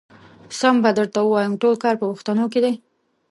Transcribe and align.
سم 0.59 0.75
به 0.83 0.89
درته 0.97 1.19
ووايم 1.23 1.53
ټول 1.61 1.75
کار 1.83 1.95
په 2.01 2.05
پښتنو 2.11 2.45
کې 2.53 2.59
دی. 2.65 2.73